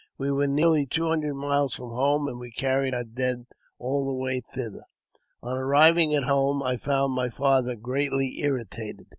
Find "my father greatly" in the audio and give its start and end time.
7.13-8.39